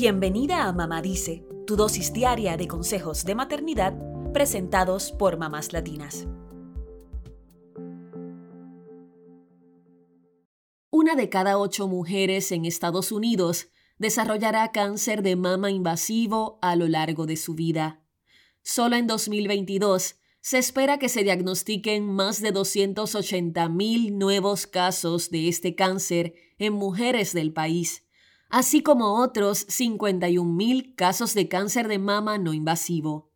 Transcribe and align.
Bienvenida 0.00 0.68
a 0.68 0.72
Mamá 0.72 1.02
Dice, 1.02 1.44
tu 1.66 1.74
dosis 1.74 2.12
diaria 2.12 2.56
de 2.56 2.68
consejos 2.68 3.24
de 3.24 3.34
maternidad 3.34 3.98
presentados 4.32 5.10
por 5.10 5.38
mamás 5.38 5.72
latinas. 5.72 6.28
Una 10.92 11.16
de 11.16 11.28
cada 11.28 11.58
ocho 11.58 11.88
mujeres 11.88 12.52
en 12.52 12.64
Estados 12.64 13.10
Unidos 13.10 13.70
desarrollará 13.98 14.70
cáncer 14.70 15.24
de 15.24 15.34
mama 15.34 15.72
invasivo 15.72 16.60
a 16.62 16.76
lo 16.76 16.86
largo 16.86 17.26
de 17.26 17.36
su 17.36 17.54
vida. 17.54 18.00
Solo 18.62 18.94
en 18.94 19.08
2022 19.08 20.14
se 20.40 20.58
espera 20.58 21.00
que 21.00 21.08
se 21.08 21.24
diagnostiquen 21.24 22.06
más 22.06 22.40
de 22.40 22.52
280 22.52 23.68
mil 23.68 24.16
nuevos 24.16 24.68
casos 24.68 25.28
de 25.30 25.48
este 25.48 25.74
cáncer 25.74 26.34
en 26.56 26.74
mujeres 26.74 27.32
del 27.32 27.52
país, 27.52 28.04
así 28.48 28.82
como 28.82 29.20
otros 29.22 29.66
51 29.68 30.50
mil 30.52 30.94
casos 30.94 31.34
de 31.34 31.48
cáncer 31.48 31.88
de 31.88 31.98
mama 31.98 32.38
no 32.38 32.54
invasivo. 32.54 33.30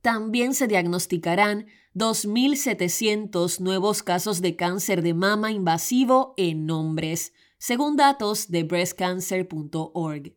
También 0.00 0.54
se 0.54 0.66
diagnosticarán 0.66 1.66
2.700 1.94 3.60
nuevos 3.60 4.02
casos 4.02 4.40
de 4.40 4.56
cáncer 4.56 5.02
de 5.02 5.14
mama 5.14 5.52
invasivo 5.52 6.34
en 6.36 6.70
hombres, 6.70 7.32
según 7.58 7.96
datos 7.96 8.50
de 8.50 8.64
breastcancer.org. 8.64 10.34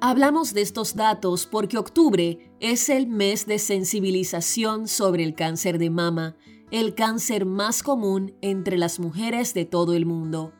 Hablamos 0.00 0.52
de 0.52 0.60
estos 0.60 0.94
datos 0.94 1.46
porque 1.46 1.78
octubre 1.78 2.52
es 2.60 2.90
el 2.90 3.06
mes 3.06 3.46
de 3.46 3.58
sensibilización 3.58 4.88
sobre 4.88 5.24
el 5.24 5.34
cáncer 5.34 5.78
de 5.78 5.88
mama, 5.88 6.36
el 6.70 6.94
cáncer 6.94 7.46
más 7.46 7.82
común 7.82 8.36
entre 8.42 8.76
las 8.76 9.00
mujeres 9.00 9.54
de 9.54 9.64
todo 9.64 9.94
el 9.94 10.04
mundo. 10.04 10.52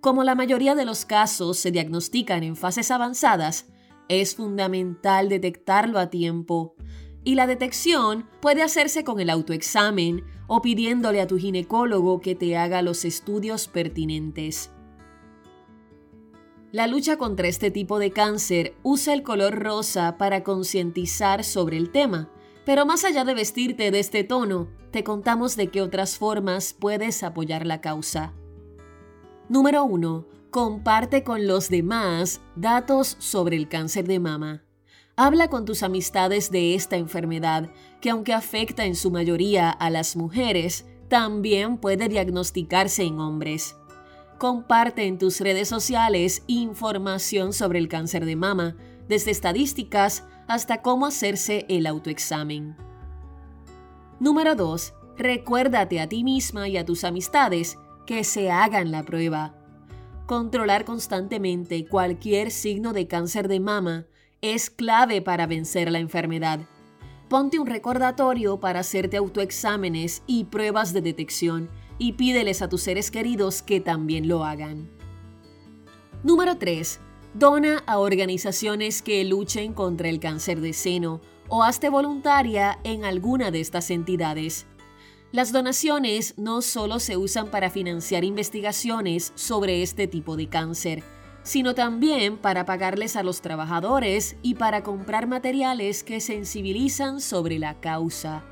Como 0.00 0.22
la 0.22 0.36
mayoría 0.36 0.76
de 0.76 0.84
los 0.84 1.04
casos 1.04 1.58
se 1.58 1.72
diagnostican 1.72 2.44
en 2.44 2.54
fases 2.54 2.90
avanzadas, 2.92 3.66
es 4.08 4.36
fundamental 4.36 5.28
detectarlo 5.28 5.98
a 5.98 6.08
tiempo. 6.08 6.76
Y 7.24 7.34
la 7.34 7.46
detección 7.46 8.28
puede 8.40 8.62
hacerse 8.62 9.02
con 9.02 9.18
el 9.18 9.28
autoexamen 9.28 10.24
o 10.46 10.62
pidiéndole 10.62 11.20
a 11.20 11.26
tu 11.26 11.36
ginecólogo 11.36 12.20
que 12.20 12.36
te 12.36 12.56
haga 12.56 12.80
los 12.80 13.04
estudios 13.04 13.66
pertinentes. 13.66 14.70
La 16.70 16.86
lucha 16.86 17.18
contra 17.18 17.48
este 17.48 17.70
tipo 17.70 17.98
de 17.98 18.12
cáncer 18.12 18.74
usa 18.82 19.14
el 19.14 19.22
color 19.22 19.58
rosa 19.58 20.16
para 20.16 20.44
concientizar 20.44 21.42
sobre 21.42 21.76
el 21.76 21.90
tema, 21.90 22.30
pero 22.64 22.86
más 22.86 23.04
allá 23.04 23.24
de 23.24 23.34
vestirte 23.34 23.90
de 23.90 23.98
este 23.98 24.22
tono, 24.22 24.68
te 24.92 25.02
contamos 25.02 25.56
de 25.56 25.68
qué 25.68 25.82
otras 25.82 26.18
formas 26.18 26.74
puedes 26.78 27.22
apoyar 27.22 27.66
la 27.66 27.80
causa. 27.80 28.32
Número 29.48 29.82
1. 29.84 30.26
Comparte 30.50 31.24
con 31.24 31.46
los 31.46 31.70
demás 31.70 32.42
datos 32.54 33.16
sobre 33.18 33.56
el 33.56 33.66
cáncer 33.66 34.06
de 34.06 34.20
mama. 34.20 34.62
Habla 35.16 35.48
con 35.48 35.64
tus 35.64 35.82
amistades 35.82 36.50
de 36.50 36.74
esta 36.74 36.96
enfermedad, 36.96 37.70
que 38.02 38.10
aunque 38.10 38.34
afecta 38.34 38.84
en 38.84 38.94
su 38.94 39.10
mayoría 39.10 39.70
a 39.70 39.88
las 39.88 40.16
mujeres, 40.16 40.84
también 41.08 41.78
puede 41.78 42.10
diagnosticarse 42.10 43.04
en 43.04 43.20
hombres. 43.20 43.74
Comparte 44.36 45.06
en 45.06 45.16
tus 45.16 45.40
redes 45.40 45.68
sociales 45.68 46.42
información 46.46 47.54
sobre 47.54 47.78
el 47.78 47.88
cáncer 47.88 48.26
de 48.26 48.36
mama, 48.36 48.76
desde 49.08 49.30
estadísticas 49.30 50.26
hasta 50.46 50.82
cómo 50.82 51.06
hacerse 51.06 51.64
el 51.70 51.86
autoexamen. 51.86 52.76
Número 54.20 54.54
2. 54.54 54.92
Recuérdate 55.16 56.00
a 56.00 56.06
ti 56.06 56.22
misma 56.22 56.68
y 56.68 56.76
a 56.76 56.84
tus 56.84 57.02
amistades 57.04 57.78
que 58.08 58.24
se 58.24 58.50
hagan 58.50 58.90
la 58.90 59.02
prueba. 59.02 59.54
Controlar 60.24 60.86
constantemente 60.86 61.84
cualquier 61.84 62.50
signo 62.50 62.94
de 62.94 63.06
cáncer 63.06 63.48
de 63.48 63.60
mama 63.60 64.06
es 64.40 64.70
clave 64.70 65.20
para 65.20 65.46
vencer 65.46 65.92
la 65.92 65.98
enfermedad. 65.98 66.60
Ponte 67.28 67.58
un 67.58 67.66
recordatorio 67.66 68.60
para 68.60 68.80
hacerte 68.80 69.18
autoexámenes 69.18 70.22
y 70.26 70.44
pruebas 70.44 70.94
de 70.94 71.02
detección 71.02 71.68
y 71.98 72.14
pídeles 72.14 72.62
a 72.62 72.70
tus 72.70 72.80
seres 72.80 73.10
queridos 73.10 73.60
que 73.60 73.78
también 73.78 74.26
lo 74.26 74.42
hagan. 74.42 74.88
Número 76.22 76.56
3. 76.56 77.00
Dona 77.34 77.82
a 77.86 77.98
organizaciones 77.98 79.02
que 79.02 79.22
luchen 79.26 79.74
contra 79.74 80.08
el 80.08 80.18
cáncer 80.18 80.62
de 80.62 80.72
seno 80.72 81.20
o 81.48 81.62
hazte 81.62 81.90
voluntaria 81.90 82.78
en 82.84 83.04
alguna 83.04 83.50
de 83.50 83.60
estas 83.60 83.90
entidades. 83.90 84.66
Las 85.30 85.52
donaciones 85.52 86.32
no 86.38 86.62
solo 86.62 86.98
se 86.98 87.18
usan 87.18 87.48
para 87.50 87.68
financiar 87.68 88.24
investigaciones 88.24 89.32
sobre 89.34 89.82
este 89.82 90.06
tipo 90.08 90.36
de 90.36 90.48
cáncer, 90.48 91.02
sino 91.42 91.74
también 91.74 92.38
para 92.38 92.64
pagarles 92.64 93.14
a 93.14 93.22
los 93.22 93.42
trabajadores 93.42 94.36
y 94.40 94.54
para 94.54 94.82
comprar 94.82 95.26
materiales 95.26 96.02
que 96.02 96.20
sensibilizan 96.20 97.20
sobre 97.20 97.58
la 97.58 97.78
causa. 97.78 98.42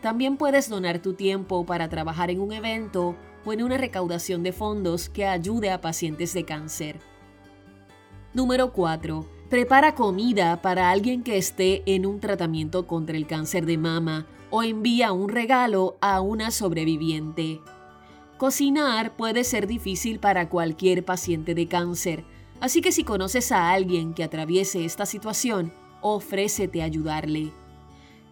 También 0.00 0.38
puedes 0.38 0.70
donar 0.70 1.00
tu 1.00 1.12
tiempo 1.12 1.66
para 1.66 1.90
trabajar 1.90 2.30
en 2.30 2.40
un 2.40 2.52
evento 2.54 3.14
o 3.44 3.52
en 3.52 3.62
una 3.62 3.76
recaudación 3.76 4.42
de 4.42 4.52
fondos 4.52 5.10
que 5.10 5.26
ayude 5.26 5.70
a 5.70 5.82
pacientes 5.82 6.32
de 6.32 6.46
cáncer. 6.46 6.98
Número 8.32 8.72
4. 8.72 9.35
Prepara 9.50 9.94
comida 9.94 10.60
para 10.60 10.90
alguien 10.90 11.22
que 11.22 11.38
esté 11.38 11.84
en 11.86 12.04
un 12.04 12.18
tratamiento 12.18 12.88
contra 12.88 13.16
el 13.16 13.28
cáncer 13.28 13.64
de 13.64 13.78
mama 13.78 14.26
o 14.50 14.64
envía 14.64 15.12
un 15.12 15.28
regalo 15.28 15.96
a 16.00 16.20
una 16.20 16.50
sobreviviente. 16.50 17.60
Cocinar 18.38 19.14
puede 19.14 19.44
ser 19.44 19.68
difícil 19.68 20.18
para 20.18 20.48
cualquier 20.48 21.04
paciente 21.04 21.54
de 21.54 21.68
cáncer, 21.68 22.24
así 22.60 22.80
que 22.80 22.90
si 22.90 23.04
conoces 23.04 23.52
a 23.52 23.70
alguien 23.70 24.14
que 24.14 24.24
atraviese 24.24 24.84
esta 24.84 25.06
situación, 25.06 25.72
ofrécete 26.00 26.82
ayudarle. 26.82 27.52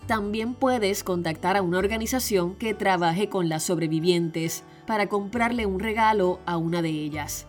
También 0.08 0.54
puedes 0.54 1.04
contactar 1.04 1.56
a 1.56 1.62
una 1.62 1.78
organización 1.78 2.56
que 2.56 2.74
trabaje 2.74 3.28
con 3.28 3.48
las 3.48 3.62
sobrevivientes 3.62 4.64
para 4.84 5.08
comprarle 5.08 5.64
un 5.64 5.78
regalo 5.78 6.40
a 6.44 6.56
una 6.56 6.82
de 6.82 6.90
ellas. 6.90 7.46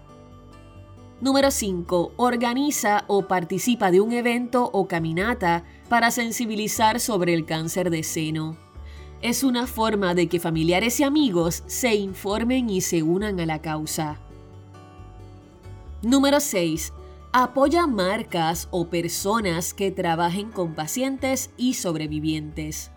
Número 1.21 1.49
5. 1.49 2.13
Organiza 2.17 3.05
o 3.07 3.27
participa 3.27 3.89
de 3.89 4.01
un 4.01 4.11
evento 4.11 4.69
o 4.73 4.87
caminata 4.87 5.63
para 5.87 6.11
sensibilizar 6.11 6.99
sobre 6.99 7.33
el 7.33 7.45
cáncer 7.45 7.89
de 7.89 8.03
seno. 8.03 8.57
Es 9.21 9.43
una 9.43 9.65
forma 9.65 10.13
de 10.13 10.27
que 10.27 10.41
familiares 10.41 10.99
y 10.99 11.03
amigos 11.03 11.63
se 11.67 11.95
informen 11.95 12.69
y 12.69 12.81
se 12.81 13.01
unan 13.01 13.39
a 13.39 13.45
la 13.45 13.61
causa. 13.61 14.19
Número 16.01 16.41
6 16.41 16.91
apoya 17.31 17.87
marcas 17.87 18.67
o 18.71 18.87
personas 18.87 19.73
que 19.73 19.91
trabajen 19.91 20.51
con 20.51 20.73
pacientes 20.73 21.49
y 21.57 21.75
sobrevivientes. 21.75 22.91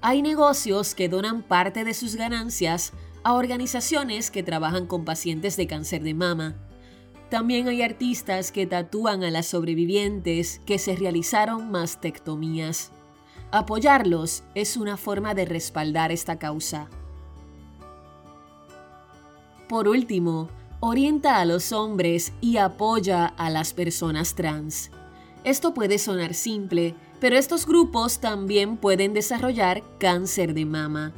Hay 0.00 0.22
negocios 0.22 0.94
que 0.94 1.08
donan 1.08 1.42
parte 1.42 1.84
de 1.84 1.92
sus 1.92 2.16
ganancias 2.16 2.92
a 3.22 3.34
organizaciones 3.34 4.30
que 4.30 4.42
trabajan 4.42 4.86
con 4.86 5.04
pacientes 5.04 5.56
de 5.56 5.66
cáncer 5.66 6.02
de 6.02 6.14
mama. 6.14 6.56
También 7.30 7.66
hay 7.66 7.82
artistas 7.82 8.52
que 8.52 8.66
tatúan 8.66 9.24
a 9.24 9.30
las 9.30 9.46
sobrevivientes 9.46 10.60
que 10.64 10.78
se 10.78 10.94
realizaron 10.94 11.70
mastectomías. 11.70 12.92
Apoyarlos 13.50 14.44
es 14.54 14.76
una 14.76 14.96
forma 14.96 15.34
de 15.34 15.44
respaldar 15.44 16.12
esta 16.12 16.38
causa. 16.38 16.88
Por 19.68 19.88
último, 19.88 20.48
orienta 20.78 21.40
a 21.40 21.44
los 21.44 21.72
hombres 21.72 22.32
y 22.40 22.58
apoya 22.58 23.26
a 23.26 23.50
las 23.50 23.72
personas 23.72 24.34
trans. 24.34 24.90
Esto 25.42 25.74
puede 25.74 25.98
sonar 25.98 26.34
simple, 26.34 26.94
pero 27.20 27.36
estos 27.36 27.66
grupos 27.66 28.20
también 28.20 28.76
pueden 28.76 29.14
desarrollar 29.14 29.82
cáncer 29.98 30.54
de 30.54 30.64
mama. 30.64 31.12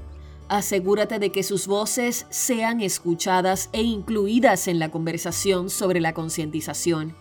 Asegúrate 0.48 1.18
de 1.18 1.30
que 1.30 1.42
sus 1.42 1.66
voces 1.66 2.26
sean 2.30 2.80
escuchadas 2.80 3.68
e 3.72 3.82
incluidas 3.82 4.66
en 4.66 4.78
la 4.78 4.90
conversación 4.90 5.68
sobre 5.68 6.00
la 6.00 6.14
concientización. 6.14 7.14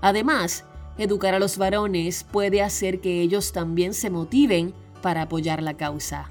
Además, 0.00 0.64
educar 0.96 1.34
a 1.34 1.40
los 1.40 1.58
varones 1.58 2.24
puede 2.24 2.62
hacer 2.62 3.00
que 3.00 3.20
ellos 3.20 3.52
también 3.52 3.94
se 3.94 4.10
motiven 4.10 4.74
para 5.02 5.22
apoyar 5.22 5.62
la 5.62 5.74
causa. 5.74 6.30